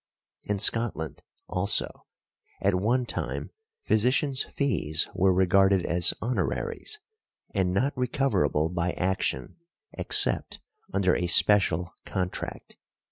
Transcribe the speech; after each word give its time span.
In 0.45 0.57
Scotland, 0.57 1.21
also, 1.47 2.07
at 2.59 2.73
one 2.73 3.05
time 3.05 3.51
physicians' 3.83 4.41
fees 4.41 5.07
were 5.13 5.31
regarded 5.31 5.85
as 5.85 6.11
honoraries, 6.23 6.97
and 7.53 7.71
not 7.71 7.95
recoverable 7.95 8.69
by 8.69 8.93
action 8.93 9.57
except 9.93 10.59
under 10.91 11.15
a 11.15 11.27
special 11.27 11.93
contract. 12.03 12.77